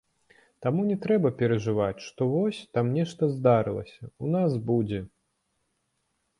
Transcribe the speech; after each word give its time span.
Таму 0.65 0.85
не 0.91 0.95
трэба 1.03 1.31
перажываць, 1.41 2.01
што 2.07 2.21
вось, 2.33 2.63
там 2.79 2.85
нешта 2.97 3.31
здарылася, 3.37 4.03
у 4.25 4.33
нас 4.39 4.51
будзе. 4.73 4.99